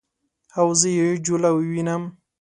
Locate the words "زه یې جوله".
0.79-1.49